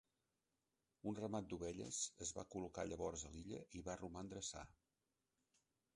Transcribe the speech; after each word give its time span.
Un 1.11 1.17
ramat 1.19 1.51
d'ovelles 1.51 1.99
es 2.27 2.31
va 2.37 2.47
col·locar 2.55 2.87
llavors 2.93 3.27
a 3.29 3.33
l'illa 3.35 3.61
i 3.81 3.85
va 3.91 3.99
romandre 4.03 4.45
sa. 4.49 4.65